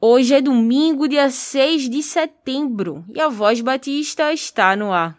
[0.00, 5.18] Hoje é domingo, dia 6 de setembro, e a Voz Batista está no ar.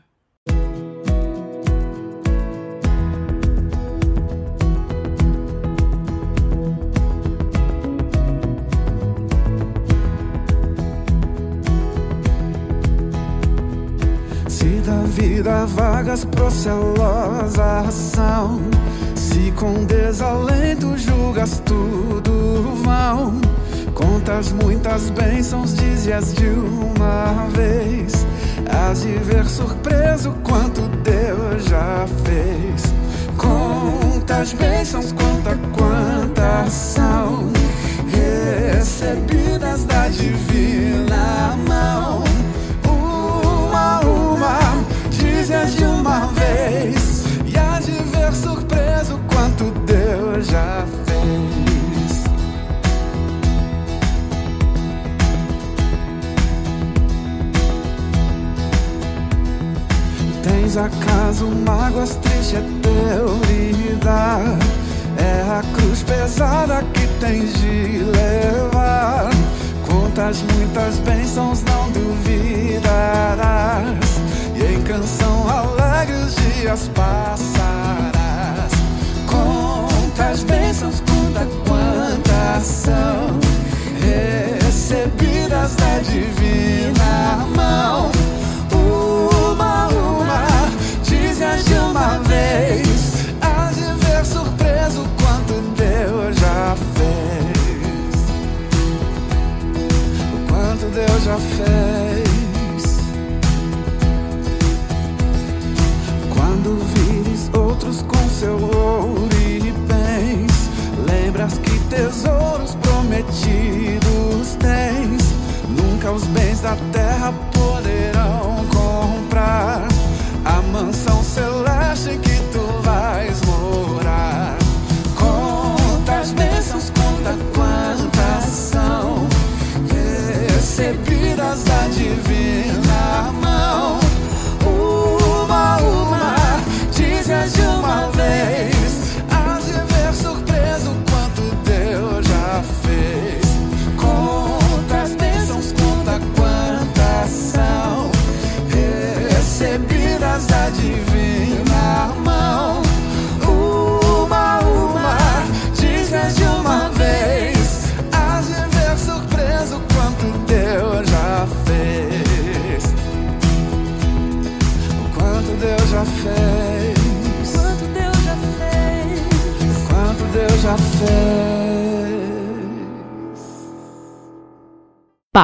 [14.47, 18.61] Se da vida vagas procelosa ação,
[19.13, 23.58] se com desalento julgas tudo vão
[23.93, 28.25] Contas muitas bênçãos, dizias de uma vez.
[28.69, 32.93] Hás de ver surpreso quanto Deus já fez.
[33.37, 37.51] Contas bênçãos, conta quantas são
[38.09, 42.23] recebidas da divina mão.
[42.85, 44.59] Uma, uma,
[45.09, 47.23] dizias de uma vez.
[47.45, 51.08] E hás de ver surpreso quanto Deus já fez.
[60.77, 64.57] Acaso mágoas triste é teu lidar
[65.17, 69.29] É a cruz pesada que tens de levar.
[69.85, 73.39] Contas muitas bênçãos, não duvidarás?
[74.55, 78.71] E em canção alegre os dias passarás.
[79.27, 83.58] Contas bênçãos, conta quantas são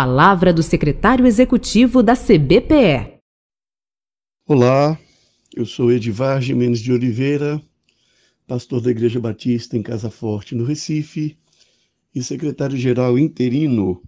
[0.06, 3.18] Palavra do secretário executivo da CBPE.
[4.48, 5.00] Olá,
[5.52, 7.60] eu sou Edivar Jimenez de Oliveira,
[8.46, 11.36] pastor da Igreja Batista em Casa Forte, no Recife,
[12.14, 14.00] e secretário-geral interino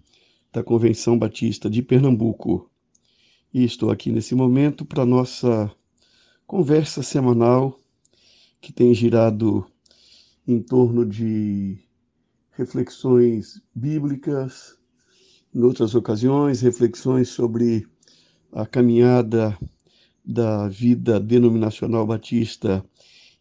[0.53, 2.69] da Convenção Batista de Pernambuco.
[3.51, 5.71] E estou aqui nesse momento para nossa
[6.45, 7.81] conversa semanal
[8.61, 9.65] que tem girado
[10.47, 11.79] em torno de
[12.51, 14.76] reflexões bíblicas,
[15.57, 17.87] em outras ocasiões, reflexões sobre
[18.51, 19.57] a caminhada
[20.23, 22.85] da vida denominacional batista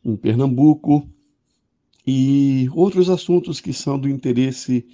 [0.03, 1.07] em Pernambuco
[2.07, 4.87] e outros assuntos que são do interesse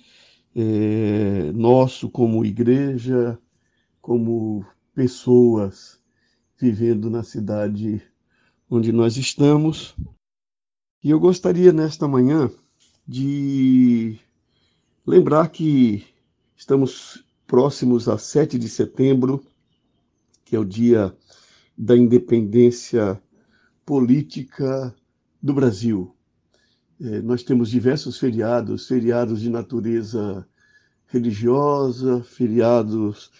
[0.56, 3.38] é, nosso como igreja,
[4.00, 6.00] como pessoas
[6.58, 8.02] vivendo na cidade
[8.68, 9.94] onde nós estamos.
[11.04, 12.50] E eu gostaria nesta manhã
[13.06, 14.18] de
[15.06, 16.11] lembrar que
[16.62, 19.44] estamos próximos a 7 de setembro,
[20.44, 21.12] que é o dia
[21.76, 23.20] da independência
[23.84, 24.94] política
[25.42, 26.14] do Brasil.
[27.00, 30.46] É, nós temos diversos feriados, feriados de natureza
[31.06, 33.32] religiosa, feriados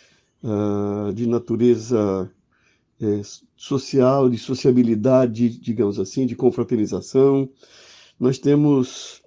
[0.42, 2.28] uh, de natureza
[3.00, 3.22] é,
[3.56, 7.48] social, de sociabilidade, digamos assim, de confraternização.
[8.18, 9.22] Nós temos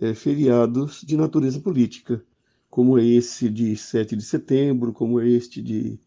[0.00, 2.24] é, feriados de natureza política,
[2.70, 5.98] como esse de 7 de setembro, como este de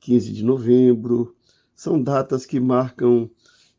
[0.00, 1.34] 15 de novembro,
[1.74, 3.30] são datas que marcam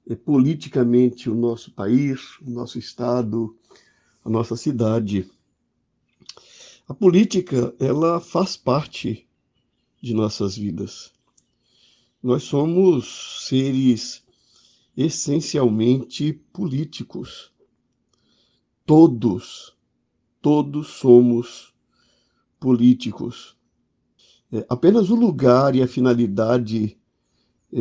[0.10, 3.56] é, politicamente o nosso país, o nosso estado,
[4.26, 5.30] a nossa cidade.
[6.88, 9.28] A política, ela faz parte
[10.02, 11.14] de nossas vidas.
[12.24, 14.24] Nós somos seres
[14.98, 17.52] essencialmente políticos.
[18.84, 19.76] Todos,
[20.42, 21.71] todos somos
[22.62, 23.58] políticos.
[24.54, 26.96] É, apenas o lugar e a finalidade
[27.74, 27.80] é,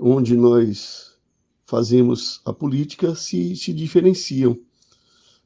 [0.00, 1.18] onde nós
[1.66, 4.58] fazemos a política se, se diferenciam.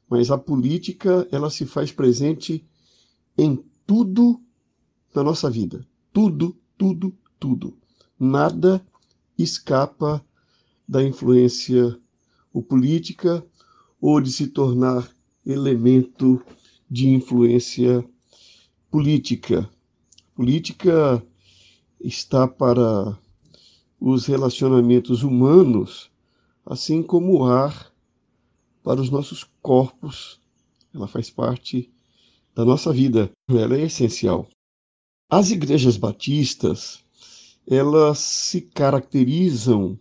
[0.09, 2.65] Mas a política, ela se faz presente
[3.37, 4.41] em tudo
[5.13, 5.85] na nossa vida.
[6.13, 7.77] Tudo, tudo, tudo.
[8.17, 8.85] Nada
[9.37, 10.23] escapa
[10.87, 11.99] da influência
[12.53, 13.45] ou política
[13.99, 15.09] ou de se tornar
[15.45, 16.41] elemento
[16.89, 18.20] de influência política.
[18.91, 19.65] Política
[21.97, 23.17] está para
[23.97, 26.11] os relacionamentos humanos,
[26.65, 27.89] assim como o ar
[28.83, 30.41] para os nossos corpos.
[30.93, 31.89] Ela faz parte
[32.53, 34.49] da nossa vida, ela é essencial.
[35.29, 37.01] As igrejas batistas,
[37.65, 39.97] elas se caracterizam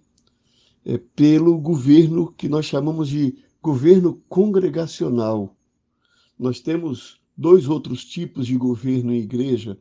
[0.84, 5.54] é, pelo governo que nós chamamos de governo congregacional.
[6.36, 9.78] Nós temos dois outros tipos de governo em igreja.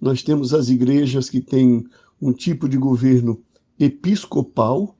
[0.00, 1.84] Nós temos as igrejas que têm
[2.18, 3.44] um tipo de governo
[3.78, 4.98] episcopal,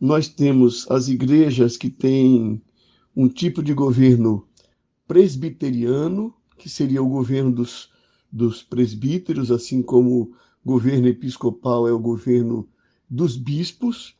[0.00, 2.60] nós temos as igrejas que têm
[3.14, 4.44] um tipo de governo
[5.06, 7.90] presbiteriano, que seria o governo dos,
[8.30, 10.34] dos presbíteros, assim como o
[10.64, 12.68] governo episcopal é o governo
[13.08, 14.16] dos bispos.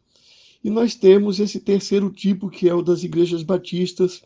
[0.62, 4.22] E nós temos esse terceiro tipo, que é o das igrejas batistas,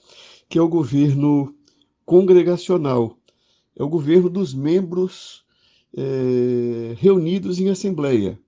[0.51, 1.55] que é o governo
[2.09, 3.19] congregacional.
[3.77, 5.45] É o governo dos membros
[5.95, 8.41] é, reunidos em assembleia.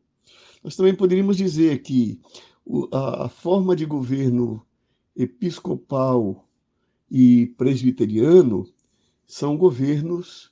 [0.64, 2.18] Nós também poderíamos dizer que
[2.90, 4.64] a, forma de governo
[5.14, 6.48] episcopal
[7.10, 8.66] e presbiteriano
[9.26, 10.50] são governos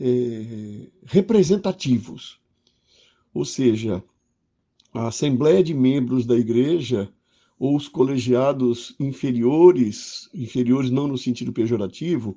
[0.00, 2.40] é, representativos,
[3.32, 4.02] ou seja,
[4.92, 7.08] a Assembleia de Membros da Igreja
[7.60, 12.34] ou os colegiados inferiores, inferiores não no sentido pejorativo,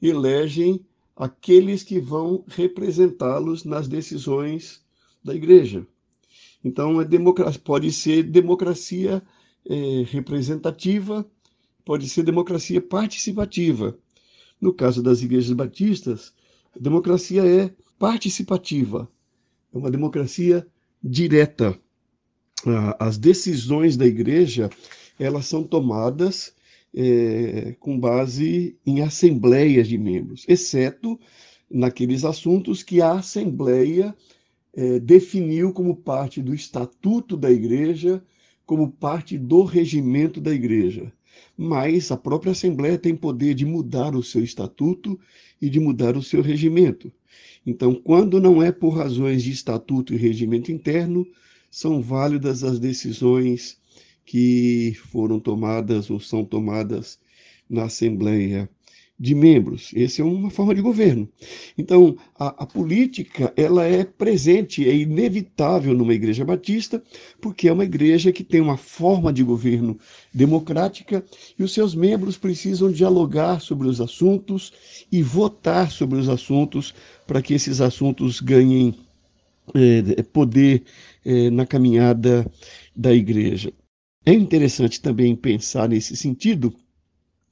[0.00, 0.80] elegem
[1.14, 4.82] aqueles que vão representá-los nas decisões
[5.22, 5.86] da Igreja.
[6.64, 9.22] Então, é democracia, pode ser democracia
[9.68, 11.30] é, representativa,
[11.84, 13.96] pode ser democracia participativa.
[14.58, 16.32] No caso das igrejas batistas,
[16.74, 19.06] a democracia é participativa,
[19.72, 20.66] é uma democracia
[21.04, 21.78] direta.
[22.98, 24.70] As decisões da igreja
[25.18, 26.54] elas são tomadas
[26.94, 31.18] é, com base em assembleias de membros, exceto
[31.70, 34.14] naqueles assuntos que a assembleia
[34.74, 38.22] é, definiu como parte do estatuto da igreja,
[38.64, 41.12] como parte do regimento da igreja.
[41.56, 45.18] Mas a própria Assembleia tem poder de mudar o seu estatuto
[45.60, 47.12] e de mudar o seu regimento.
[47.64, 51.26] Então, quando não é por razões de estatuto e regimento interno,
[51.76, 53.76] são válidas as decisões
[54.24, 57.18] que foram tomadas ou são tomadas
[57.68, 58.66] na Assembleia
[59.20, 59.90] de membros.
[59.94, 61.28] Essa é uma forma de governo.
[61.76, 67.02] Então, a, a, política ela é presente, é inevitável numa igreja batista,
[67.42, 69.98] porque é uma igreja que tem uma forma de governo
[70.32, 71.22] democrática
[71.58, 74.72] e os seus membros precisam dialogar sobre os assuntos
[75.12, 76.94] e votar sobre os assuntos
[77.26, 78.94] para que esses assuntos ganhem
[79.74, 80.84] é, poder
[81.24, 82.50] é, na caminhada
[82.94, 83.72] da igreja.
[84.24, 86.74] É interessante também pensar nesse sentido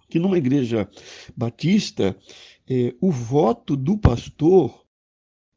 [0.08, 0.88] que numa igreja
[1.36, 2.16] batista,
[2.68, 4.83] é, o voto do pastor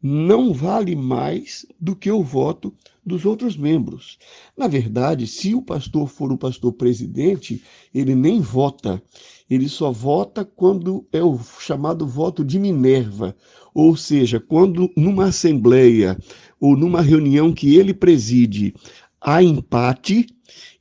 [0.02, 2.74] não vale mais do que o voto
[3.06, 4.18] dos outros membros.
[4.56, 7.64] Na verdade, se o pastor for o pastor presidente,
[7.94, 9.02] ele nem vota,
[9.50, 13.36] ele só vota quando é o chamado voto de Minerva,
[13.74, 16.18] ou seja, quando numa assembleia
[16.60, 18.74] ou numa reunião que ele preside
[19.22, 20.28] há empate,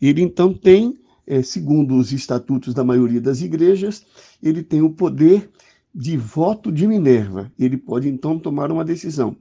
[0.00, 4.04] ele então tem é, segundo os estatutos da maioria das igrejas,
[4.42, 5.50] ele tem o poder
[5.96, 7.50] de voto de Minerva.
[7.58, 9.34] Ele pode então tomar uma decisão.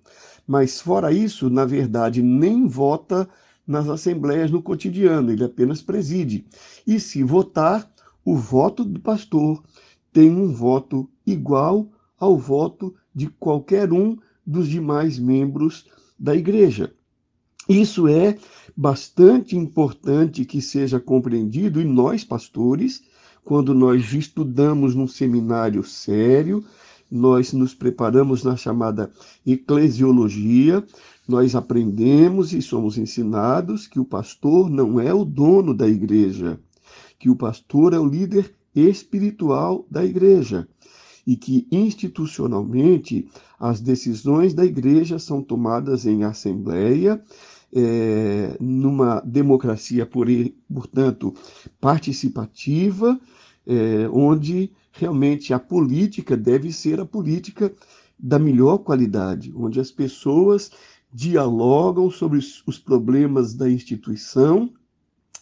[0.48, 3.28] Mas fora isso, na verdade, nem vota
[3.68, 6.46] nas assembleias no cotidiano, ele apenas preside.
[6.88, 7.92] E se votar,
[8.24, 9.62] o voto do pastor
[10.14, 15.86] tem um voto igual ao voto de qualquer um dos demais membros
[16.18, 16.94] da igreja.
[17.68, 18.38] Isso é
[18.78, 23.04] bastante importante que seja compreendido, e nós, pastores,
[23.46, 26.66] quando nós estudamos num seminário sério,
[27.10, 29.12] nós nos preparamos na chamada
[29.46, 30.84] eclesiologia,
[31.28, 36.60] nós aprendemos e somos ensinados que o pastor não é o dono da igreja,
[37.20, 40.68] que o pastor é o líder espiritual da igreja
[41.26, 43.28] e que institucionalmente
[43.60, 47.24] as decisões da igreja são tomadas em assembleia,
[47.76, 50.28] é, numa democracia, por,
[50.74, 51.34] portanto,
[51.80, 53.20] participativa,
[53.68, 57.74] é, onde realmente a política deve ser a política
[58.18, 60.72] da melhor qualidade, onde as pessoas
[61.14, 64.72] dialogam sobre os problemas da instituição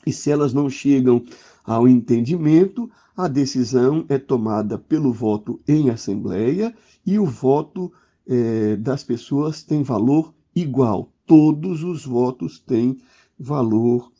[0.06, 1.24] e se elas não chegam
[1.64, 6.76] ao entendimento, a decisão é tomada pelo voto em assembleia
[7.06, 7.92] e o voto
[8.28, 11.13] é, das pessoas tem valor igual.
[11.26, 13.00] Todos os votos têm
[13.40, 14.12] valor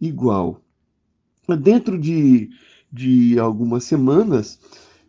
[0.00, 0.60] igual.
[1.60, 2.50] Dentro de,
[2.92, 4.58] de algumas semanas,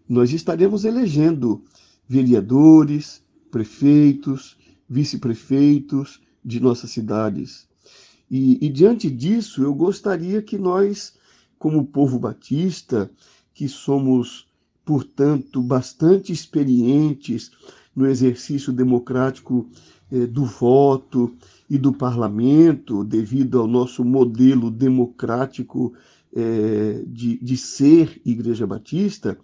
[0.08, 1.64] nós estaremos elegendo
[2.08, 7.68] vereadores, prefeitos, vice-prefeitos de nossas cidades.
[8.30, 11.16] E, e, diante disso, eu gostaria que nós,
[11.58, 13.12] como povo batista,
[13.54, 14.48] que somos,
[14.86, 17.52] portanto, bastante experientes
[17.96, 19.68] no exercício democrático
[20.12, 21.34] eh, do voto
[21.70, 25.94] e do parlamento, devido ao nosso modelo democrático
[26.34, 29.38] eh, de, de ser Igreja Batista,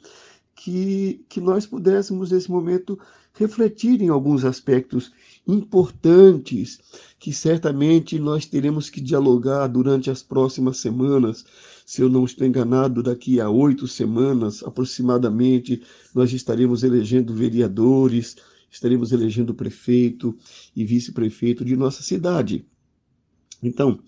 [0.56, 2.98] que, que nós pudéssemos, nesse momento,
[3.36, 5.12] refletir em alguns aspectos
[5.48, 6.80] importantes
[7.20, 11.46] que certamente nós teremos que dialogar durante as próximas semanas.
[11.86, 15.82] Se eu não estou enganado, daqui a oito semanas aproximadamente,
[16.14, 18.38] nós estaremos elegendo vereadores,
[18.72, 20.36] estaremos elegendo prefeito
[20.76, 22.66] e vice-prefeito de nossa cidade.
[23.62, 24.00] Então,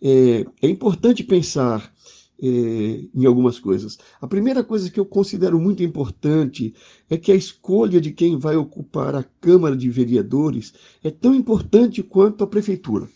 [0.00, 1.92] é, é importante pensar
[2.42, 3.98] é, em algumas coisas.
[4.20, 6.74] A primeira coisa que eu considero muito importante
[7.08, 12.02] é que a escolha de quem vai ocupar a Câmara de Vereadores é tão importante
[12.02, 13.08] quanto a Prefeitura.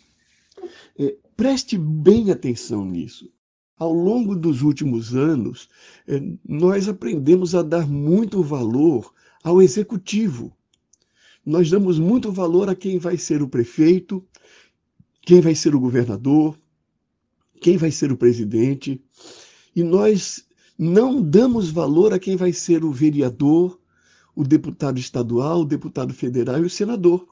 [0.98, 3.30] É, preste bem atenção nisso.
[3.78, 5.68] Ao longo dos últimos anos,
[6.06, 9.12] é, nós aprendemos a dar muito valor
[9.42, 10.52] ao executivo.
[11.44, 14.22] Nós damos muito valor a quem vai ser o prefeito,
[15.22, 16.58] quem vai ser o governador,
[17.60, 19.00] quem vai ser o presidente,
[19.76, 20.46] e nós
[20.78, 23.78] não damos valor a quem vai ser o vereador,
[24.34, 27.28] o deputado estadual, o deputado federal e o senador.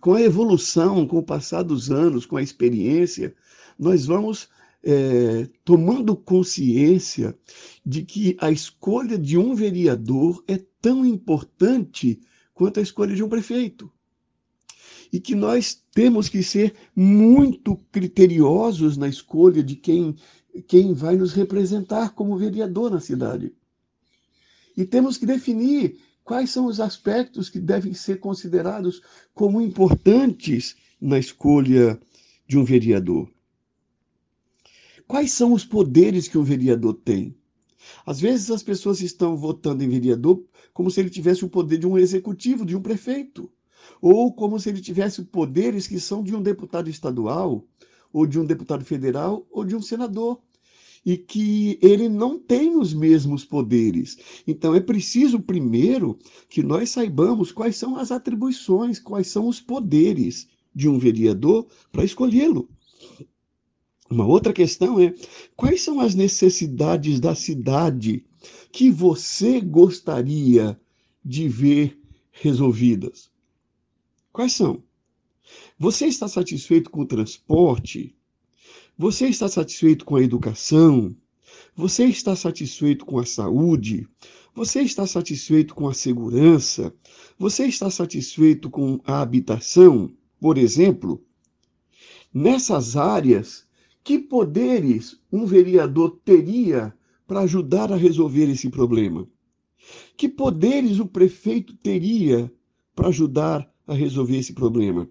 [0.00, 3.34] Com a evolução, com o passar dos anos, com a experiência,
[3.78, 4.48] nós vamos
[4.82, 7.36] é, tomando consciência
[7.84, 12.20] de que a escolha de um vereador é tão importante
[12.54, 13.90] quanto a escolha de um prefeito
[15.14, 20.16] e que nós temos que ser muito criteriosos na escolha de quem,
[20.66, 23.54] quem vai nos representar como vereador na cidade.
[24.76, 29.00] E temos que definir quais são os aspectos que devem ser considerados
[29.32, 31.96] como importantes na escolha
[32.44, 33.30] de um vereador.
[35.06, 37.36] Quais são os poderes que um vereador tem?
[38.04, 41.86] Às vezes as pessoas estão votando em vereador como se ele tivesse o poder de
[41.86, 43.48] um executivo, de um prefeito
[44.00, 47.64] ou como se ele tivesse poderes que são de um deputado estadual,
[48.12, 50.40] ou de um deputado federal, ou de um senador.
[51.04, 54.16] E que ele não tem os mesmos poderes.
[54.46, 60.48] Então é preciso, primeiro, que nós saibamos quais são as atribuições, quais são os poderes
[60.74, 62.68] de um vereador para escolhê-lo.
[64.10, 65.14] Uma outra questão é:
[65.56, 68.24] quais são as necessidades da cidade
[68.70, 70.78] que você gostaria
[71.24, 71.98] de ver
[72.30, 73.33] resolvidas?
[74.34, 74.82] Quais são?
[75.78, 78.16] Você está satisfeito com o transporte?
[78.98, 81.16] Você está satisfeito com a educação?
[81.76, 84.08] Você está satisfeito com a saúde?
[84.52, 86.92] Você está satisfeito com a segurança?
[87.38, 90.12] Você está satisfeito com a habitação?
[90.40, 91.24] Por exemplo,
[92.32, 93.64] nessas áreas,
[94.02, 96.92] que poderes um vereador teria
[97.24, 99.28] para ajudar a resolver esse problema?
[100.16, 102.52] Que poderes o prefeito teria
[102.96, 105.08] para ajudar a resolver esse problema.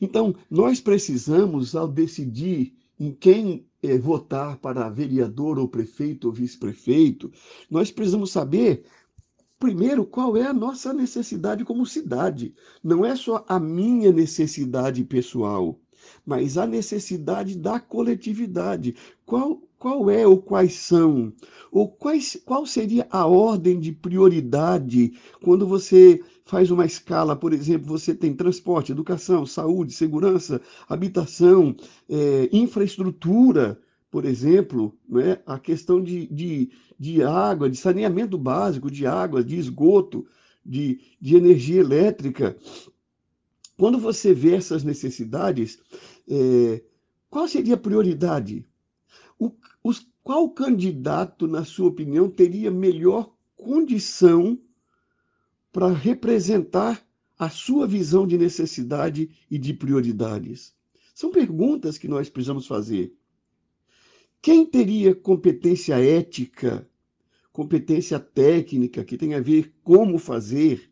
[0.00, 7.30] Então, nós precisamos, ao decidir em quem é, votar para vereador ou prefeito ou vice-prefeito,
[7.70, 8.84] nós precisamos saber,
[9.58, 12.54] primeiro, qual é a nossa necessidade como cidade.
[12.82, 15.78] Não é só a minha necessidade pessoal,
[16.24, 18.94] mas a necessidade da coletividade.
[19.26, 21.32] Qual, qual é ou quais são?
[21.70, 27.86] Ou quais, qual seria a ordem de prioridade quando você faz uma escala, por exemplo,
[27.86, 31.74] você tem transporte, educação, saúde, segurança, habitação,
[32.08, 33.80] é, infraestrutura
[34.12, 39.56] por exemplo, né, a questão de, de, de água, de saneamento básico, de água, de
[39.56, 40.26] esgoto,
[40.62, 42.54] de, de energia elétrica.
[43.74, 45.78] Quando você vê essas necessidades,
[46.28, 46.82] é,
[47.30, 48.66] qual seria a prioridade?
[49.38, 49.50] O,
[49.82, 54.58] os, qual candidato, na sua opinião, teria melhor condição
[55.72, 57.02] para representar
[57.38, 60.74] a sua visão de necessidade e de prioridades?
[61.14, 63.12] São perguntas que nós precisamos fazer.
[64.40, 66.88] Quem teria competência ética,
[67.52, 70.90] competência técnica, que tem a ver como fazer,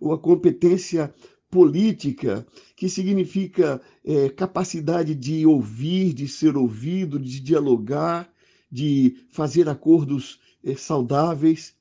[0.00, 1.12] ou a competência
[1.50, 2.46] política,
[2.76, 8.32] que significa é, capacidade de ouvir, de ser ouvido, de dialogar,
[8.70, 11.74] de fazer acordos é, saudáveis,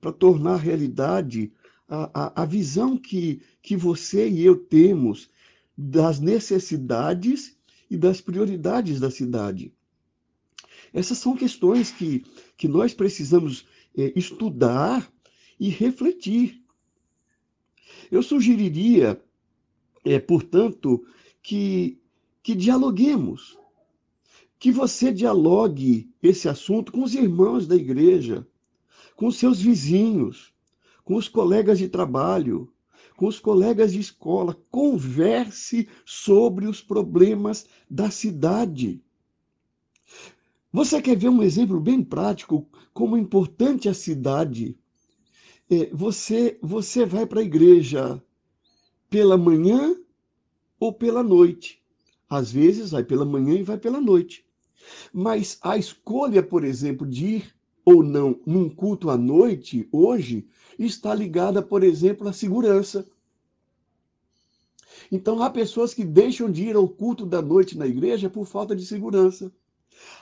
[0.00, 1.52] para tornar realidade
[1.88, 5.30] a, a, a visão que, que você e eu temos
[5.76, 7.56] das necessidades
[7.90, 9.72] e das prioridades da cidade.
[10.92, 12.24] Essas são questões que,
[12.56, 15.12] que nós precisamos é, estudar
[15.58, 16.62] e refletir.
[18.10, 19.20] Eu sugeriria,
[20.04, 21.04] é, portanto,
[21.42, 21.98] que,
[22.42, 23.58] que dialoguemos,
[24.58, 28.46] que você dialogue esse assunto com os irmãos da igreja,
[29.16, 30.53] com seus vizinhos,
[31.04, 32.72] com os colegas de trabalho,
[33.16, 39.02] com os colegas de escola, converse sobre os problemas da cidade.
[40.72, 44.76] Você quer ver um exemplo bem prático como é importante a cidade?
[45.70, 48.22] É, você você vai para a igreja
[49.08, 49.96] pela manhã
[50.80, 51.80] ou pela noite.
[52.28, 54.44] Às vezes vai pela manhã e vai pela noite.
[55.12, 57.53] Mas a escolha, por exemplo, de ir
[57.84, 60.46] ou não num culto à noite, hoje,
[60.78, 63.06] está ligada, por exemplo, à segurança.
[65.10, 68.74] Então, há pessoas que deixam de ir ao culto da noite na igreja por falta
[68.74, 69.52] de segurança.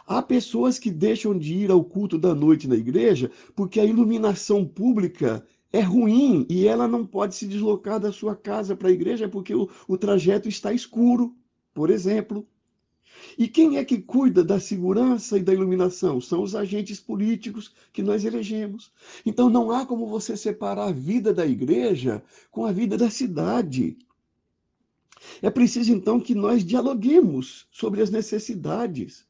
[0.06, 4.66] Há pessoas que deixam de ir ao culto da noite na igreja porque a iluminação
[4.66, 9.28] pública é ruim e ela não pode se deslocar da sua casa para a igreja
[9.28, 11.34] porque o, o trajeto está escuro,
[11.72, 12.46] por exemplo.
[13.38, 16.20] E quem é que cuida da segurança e da iluminação?
[16.20, 18.92] São os agentes políticos que nós elegemos.
[19.24, 23.96] Então não há como você separar a vida da igreja com a vida da cidade.
[25.40, 29.24] É preciso então que nós dialoguemos sobre as necessidades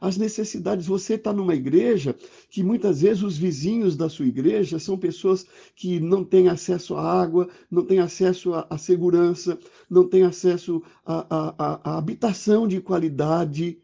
[0.00, 0.86] as necessidades.
[0.86, 2.14] Você está numa igreja
[2.50, 7.20] que muitas vezes os vizinhos da sua igreja são pessoas que não têm acesso à
[7.20, 9.58] água, não têm acesso à, segurança,
[9.88, 13.78] não têm acesso à, à, habitação de qualidade.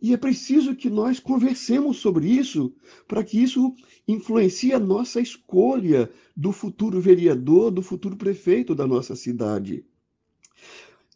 [0.00, 2.72] E é preciso que nós conversemos sobre isso,
[3.08, 3.74] para que isso
[4.06, 9.84] influencie a nossa escolha do futuro vereador, do futuro prefeito da nossa cidade.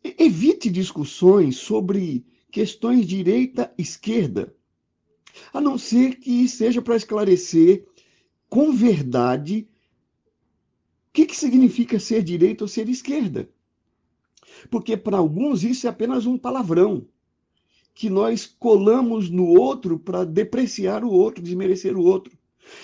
[0.03, 4.55] Evite discussões sobre questões direita-esquerda,
[5.53, 7.87] a não ser que seja para esclarecer
[8.49, 9.69] com verdade
[11.09, 13.49] o que, que significa ser direita ou ser esquerda.
[14.71, 17.07] Porque para alguns isso é apenas um palavrão
[17.95, 22.37] que nós colamos no outro para depreciar o outro, desmerecer o outro.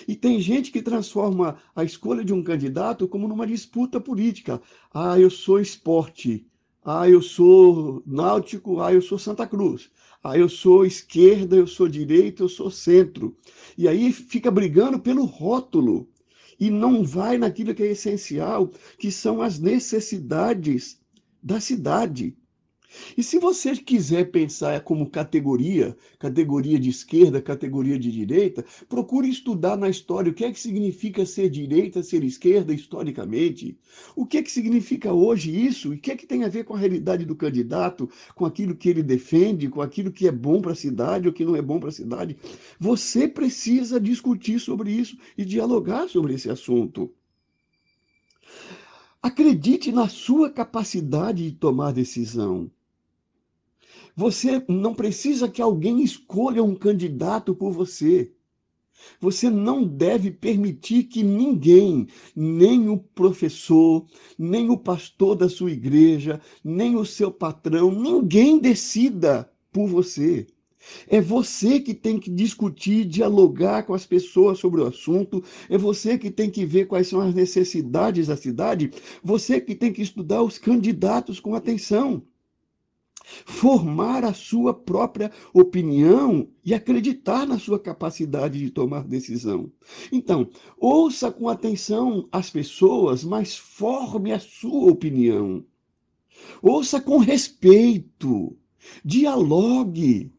[0.07, 4.61] E tem gente que transforma a escolha de um candidato como numa disputa política.
[4.93, 6.47] Ah, eu sou esporte.
[6.89, 9.91] Ah, eu sou náutico, ah, eu sou Santa Cruz.
[10.23, 13.37] Ah, eu sou esquerda, eu sou direita, eu sou centro.
[13.77, 16.09] E aí fica brigando pelo rótulo
[16.61, 18.71] e não vai naquilo que é essencial,
[19.01, 21.01] que são as necessidades
[21.43, 22.37] da cidade.
[23.17, 29.77] E se você quiser pensar como categoria, categoria de esquerda, categoria de direita, procure estudar
[29.77, 33.77] na história o que é que significa ser direita, ser esquerda historicamente.
[34.15, 35.93] O que é que significa hoje isso?
[35.93, 38.77] E o que é que tem a ver com a realidade do candidato, com aquilo
[38.77, 41.63] que ele defende, com aquilo que é bom para a cidade ou que não é
[41.63, 42.37] bom para a cidade?
[42.79, 47.11] Você precisa discutir sobre isso e dialogar sobre esse assunto.
[49.23, 52.71] Acredite na sua capacidade de tomar decisão.
[54.19, 58.33] Você não precisa que alguém escolha um candidato por você.
[59.21, 64.07] Você não deve permitir que ninguém, nem o professor,
[64.39, 70.47] nem o pastor da sua igreja, nem o seu patrão, ninguém decida por você.
[71.07, 76.17] É você que tem que discutir, dialogar com as pessoas sobre o assunto, é você
[76.17, 78.91] que tem que ver quais são as necessidades da cidade,
[79.23, 82.23] você que tem que estudar os candidatos com atenção
[83.45, 89.71] formar a sua própria opinião e acreditar na sua capacidade de tomar decisão.
[90.13, 95.65] Então, ouça com atenção as pessoas, mas forme a sua opinião.
[96.63, 98.57] Ouça com respeito,
[99.05, 100.31] dialogue,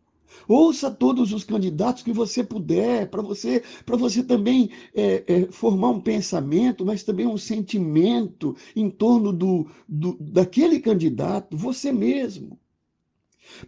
[0.47, 5.89] Ouça todos os candidatos que você puder, para você, para você também é, é, formar
[5.89, 12.57] um pensamento, mas também um sentimento em torno do, do, daquele candidato, você mesmo.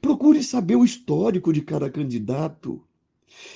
[0.02, 2.82] Procure saber o histórico de cada candidato.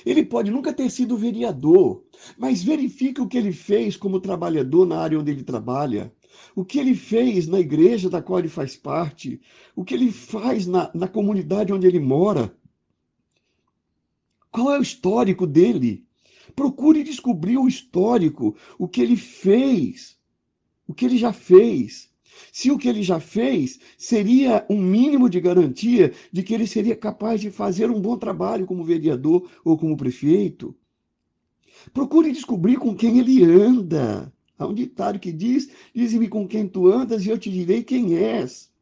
[0.04, 2.04] Ele pode nunca ter sido vereador,
[2.38, 6.12] mas verifique o que ele fez como trabalhador na área onde ele trabalha,
[6.54, 9.40] o que ele fez na igreja da qual ele faz parte,
[9.74, 12.56] o que ele faz na, na comunidade onde ele mora.
[14.50, 16.06] Qual é o histórico dele?
[16.54, 20.16] Procure descobrir o histórico, o que ele fez,
[20.86, 22.13] o que ele já fez.
[22.52, 26.96] Se o que ele já fez seria um mínimo de garantia de que ele seria
[26.96, 30.74] capaz de fazer um bom trabalho como vereador ou como prefeito.
[31.92, 34.32] Procure descobrir com quem ele anda.
[34.58, 38.16] Há um ditado que diz: Dize-me com quem tu andas e eu te direi quem
[38.16, 38.72] és.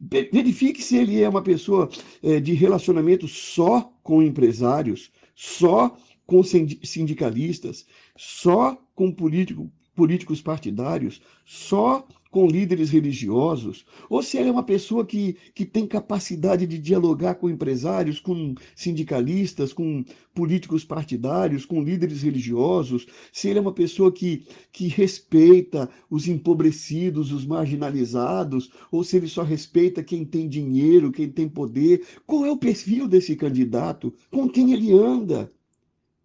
[0.00, 1.88] Verifique se ele é uma pessoa
[2.22, 12.06] é, de relacionamento só com empresários, só com sindicalistas, só com político, políticos partidários, só
[12.34, 17.36] com líderes religiosos, ou se ele é uma pessoa que, que tem capacidade de dialogar
[17.36, 20.04] com empresários, com sindicalistas, com
[20.34, 27.30] políticos partidários, com líderes religiosos, se ele é uma pessoa que, que respeita os empobrecidos,
[27.30, 32.04] os marginalizados, ou se ele só respeita quem tem dinheiro, quem tem poder.
[32.26, 34.12] Qual é o perfil desse candidato?
[34.28, 35.48] Com quem ele anda?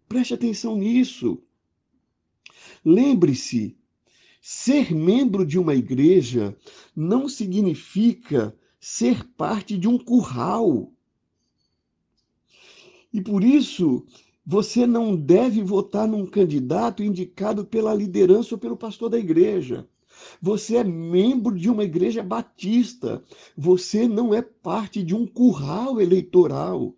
[0.08, 1.40] Preste atenção nisso.
[2.84, 3.76] Lembre-se,
[4.40, 6.56] ser membro de uma igreja
[6.96, 10.92] não significa ser parte de um curral.
[13.12, 14.06] E por isso,
[14.46, 19.88] você não deve votar num candidato indicado pela liderança ou pelo pastor da igreja.
[20.40, 23.22] Você é membro de uma igreja batista.
[23.56, 26.94] Você não é parte de um curral eleitoral.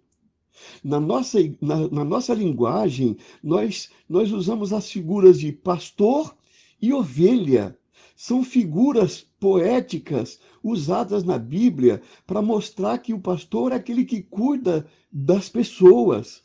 [0.83, 6.35] Na nossa, na, na, nossa linguagem, nós, nós usamos as figuras de pastor
[6.81, 7.77] e ovelha.
[8.17, 14.87] São figuras poéticas usadas na Bíblia para mostrar que o pastor é aquele que cuida
[15.11, 16.43] das pessoas.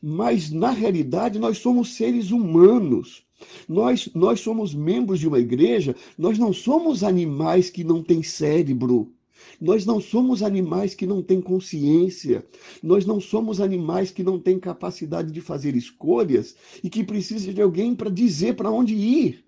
[0.00, 3.24] Mas, na realidade, nós somos seres humanos.
[3.68, 9.12] Nós, nós somos membros de uma igreja, nós não somos animais que não têm cérebro.
[9.60, 12.44] Nós não somos animais que não têm consciência.
[12.82, 17.62] Nós não somos animais que não têm capacidade de fazer escolhas e que precisam de
[17.62, 19.44] alguém para dizer para onde ir.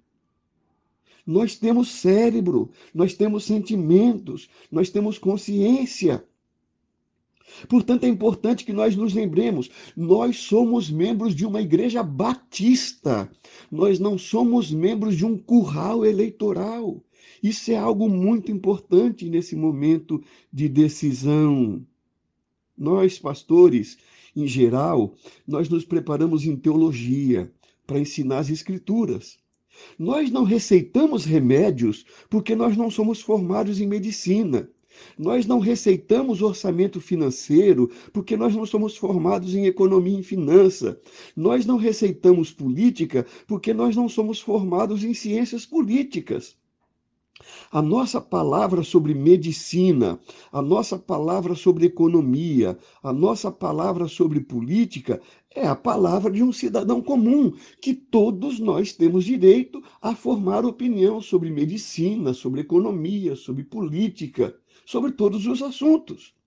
[1.27, 6.25] Nós temos cérebro, nós temos sentimentos, nós temos consciência.
[7.69, 13.31] Portanto, é importante que nós nos lembremos: nós somos membros de uma igreja batista,
[13.71, 17.03] nós não somos membros de um curral eleitoral.
[17.43, 20.23] Isso é algo muito importante nesse momento
[20.53, 21.85] de decisão.
[22.77, 23.99] Nós, pastores,
[24.35, 25.15] em geral,
[25.47, 27.53] nós nos preparamos em teologia
[27.87, 29.39] para ensinar as escrituras.
[29.99, 34.69] Nós não receitamos remédios porque nós não somos formados em medicina.
[35.17, 41.01] Nós não receitamos orçamento financeiro porque nós não somos formados em economia e finança.
[41.37, 46.57] Nós não receitamos política porque nós não somos formados em ciências políticas.
[47.71, 50.19] A nossa palavra sobre medicina,
[50.51, 55.21] a nossa palavra sobre economia, a nossa palavra sobre política
[55.55, 61.21] é a palavra de um cidadão comum, que todos nós temos direito a formar opinião
[61.21, 66.38] sobre medicina, sobre economia, sobre política, sobre todos os assuntos.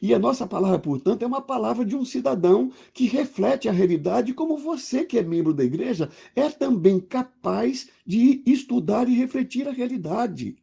[0.00, 4.34] E a nossa palavra, portanto, é uma palavra de um cidadão que reflete a realidade,
[4.34, 9.72] como você, que é membro da igreja, é também capaz de estudar e refletir a
[9.72, 10.56] realidade.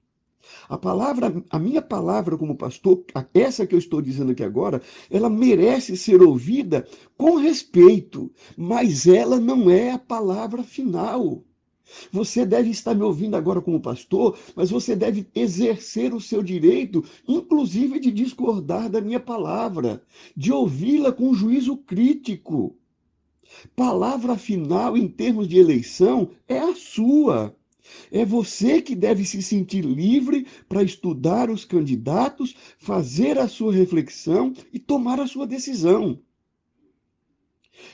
[0.67, 5.29] A palavra, a minha palavra como pastor, essa que eu estou dizendo aqui agora, ela
[5.29, 11.43] merece ser ouvida com respeito, mas ela não é a palavra final.
[12.11, 17.03] Você deve estar me ouvindo agora como pastor, mas você deve exercer o seu direito,
[17.27, 20.01] inclusive de discordar da minha palavra,
[20.35, 22.75] de ouvi-la com juízo crítico.
[23.75, 27.55] Palavra final em termos de eleição é a sua.
[28.11, 34.53] É você que deve se sentir livre para estudar os candidatos, fazer a sua reflexão
[34.71, 36.19] e tomar a sua decisão.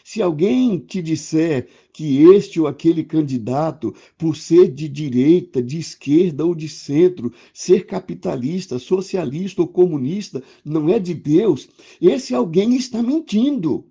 [0.03, 6.45] Se alguém te disser que este ou aquele candidato, por ser de direita, de esquerda
[6.45, 11.69] ou de centro, ser capitalista, socialista ou comunista, não é de Deus,
[12.01, 13.85] esse alguém está mentindo.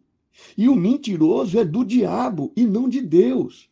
[0.56, 3.68] E o mentiroso é do diabo e não de Deus.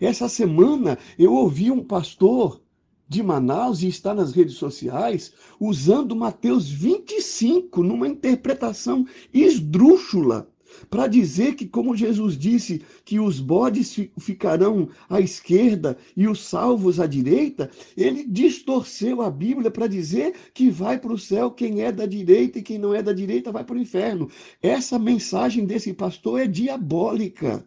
[0.00, 2.60] Essa semana eu ouvi um pastor
[3.06, 10.50] de Manaus e está nas redes sociais usando Mateus 25 numa interpretação esdrúxula
[10.90, 17.00] para dizer que, como Jesus disse, que os bodes ficarão à esquerda e os salvos
[17.00, 21.92] à direita, ele distorceu a Bíblia para dizer que vai para o céu quem é
[21.92, 24.30] da direita e quem não é da direita vai para o inferno.
[24.62, 27.66] Essa mensagem desse pastor é diabólica.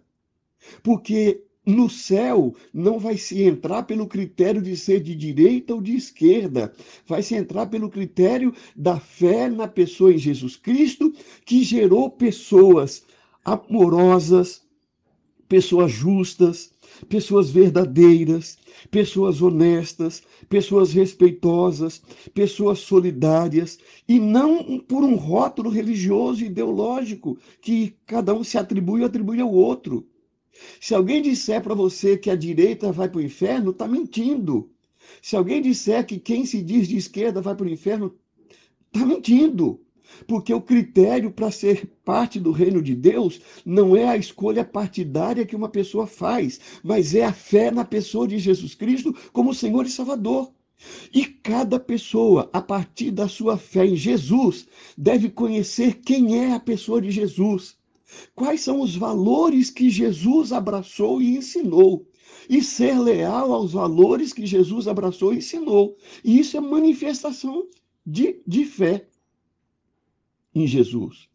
[0.83, 5.95] Porque no céu não vai se entrar pelo critério de ser de direita ou de
[5.95, 6.73] esquerda,
[7.05, 11.13] vai se entrar pelo critério da fé na pessoa em Jesus Cristo,
[11.45, 13.03] que gerou pessoas
[13.43, 14.61] amorosas,
[15.49, 16.71] pessoas justas,
[17.09, 18.57] pessoas verdadeiras,
[18.89, 22.01] pessoas honestas, pessoas respeitosas,
[22.33, 23.77] pessoas solidárias,
[24.07, 29.41] e não por um rótulo religioso e ideológico que cada um se atribui ou atribui
[29.41, 30.07] ao outro.
[30.79, 34.69] Se alguém disser para você que a direita vai para o inferno, está mentindo.
[35.21, 38.15] Se alguém disser que quem se diz de esquerda vai para o inferno,
[38.93, 39.81] está mentindo.
[40.25, 45.45] Porque o critério para ser parte do reino de Deus não é a escolha partidária
[45.45, 49.85] que uma pessoa faz, mas é a fé na pessoa de Jesus Cristo como Senhor
[49.85, 50.51] e Salvador.
[51.13, 54.67] E cada pessoa, a partir da sua fé em Jesus,
[54.97, 57.75] deve conhecer quem é a pessoa de Jesus.
[58.35, 62.07] Quais são os valores que Jesus abraçou e ensinou?
[62.49, 65.97] E ser leal aos valores que Jesus abraçou e ensinou.
[66.23, 67.67] E isso é manifestação
[68.05, 69.07] de, de fé
[70.55, 71.27] em Jesus.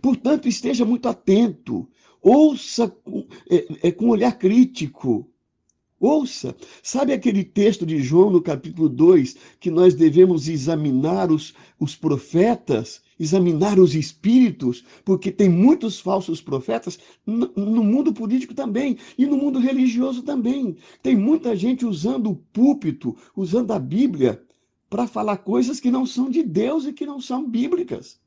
[0.00, 1.88] Portanto, esteja muito atento,
[2.20, 5.30] ouça com, é, é, com olhar crítico.
[5.98, 11.96] Ouça, sabe aquele texto de João no capítulo 2 que nós devemos examinar os, os
[11.96, 19.36] profetas examinar os espíritos, porque tem muitos falsos profetas no mundo político também e no
[19.36, 20.76] mundo religioso também.
[21.02, 24.42] Tem muita gente usando o púlpito, usando a Bíblia
[24.88, 28.20] para falar coisas que não são de Deus e que não são bíblicas.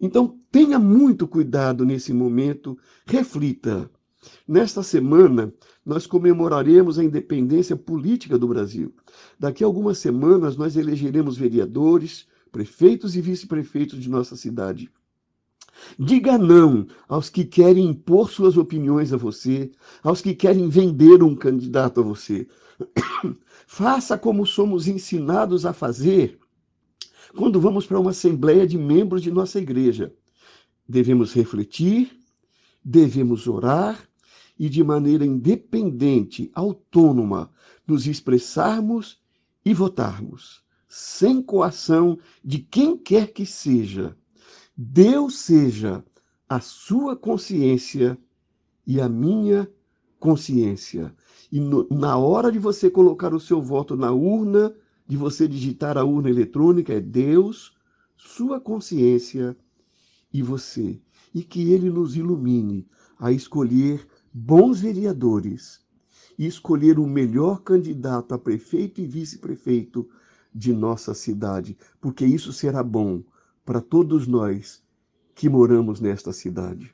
[0.00, 3.90] Então, tenha muito cuidado nesse momento, reflita.
[4.46, 5.52] Nesta semana,
[5.84, 8.94] nós comemoraremos a independência política do Brasil.
[9.38, 14.90] Daqui a algumas semanas, nós elegeremos vereadores, prefeitos e vice-prefeitos de nossa cidade.
[15.98, 19.70] Diga não aos que querem impor suas opiniões a você,
[20.02, 22.48] aos que querem vender um candidato a você.
[23.66, 26.38] Faça como somos ensinados a fazer
[27.36, 30.12] quando vamos para uma assembleia de membros de nossa igreja.
[30.88, 32.17] Devemos refletir,
[32.84, 34.08] devemos orar
[34.58, 37.50] e, de maneira independente, autônoma,
[37.86, 39.20] nos expressarmos
[39.64, 44.16] e votarmos sem coação de quem quer que seja.
[44.74, 46.02] Deus seja
[46.48, 48.18] a sua consciência
[48.86, 49.70] e a minha
[50.18, 51.14] consciência.
[51.52, 54.74] E no, na hora de você colocar o seu voto na urna,
[55.06, 57.76] de você digitar a urna eletrônica, é Deus,
[58.16, 59.56] sua consciência
[60.32, 61.00] e você.
[61.38, 62.84] E que Ele nos ilumine
[63.16, 65.80] a escolher bons vereadores
[66.36, 70.10] e escolher o melhor candidato a prefeito e vice-prefeito
[70.52, 73.22] de nossa cidade, porque isso será bom
[73.64, 74.82] para todos nós
[75.32, 76.92] que moramos nesta cidade.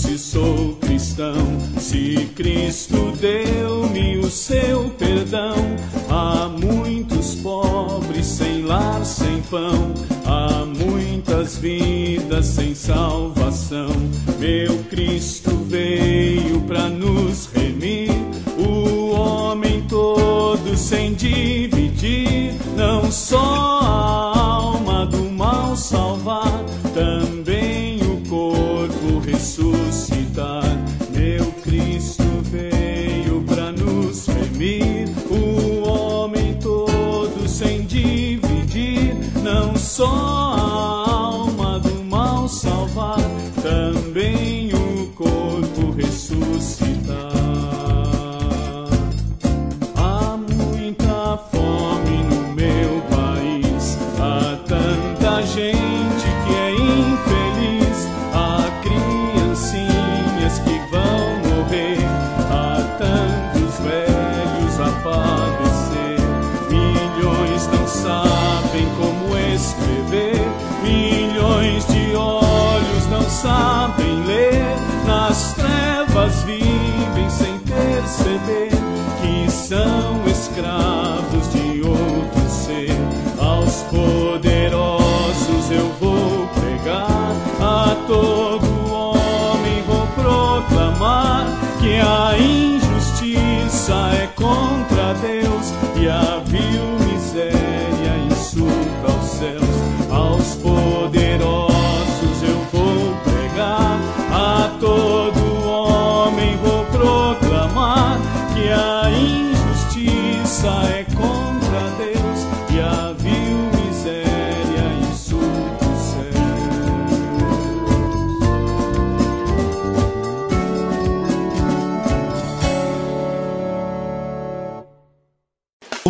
[0.00, 1.34] Se sou cristão?
[1.78, 5.54] Se Cristo deu-me o seu perdão,
[6.08, 9.92] há muitos pobres sem lar, sem pão,
[10.24, 13.90] há muitas vidas sem salvação.
[14.38, 18.10] Meu Cristo veio para nos remir,
[18.58, 24.09] o homem todo sem dividir, não só a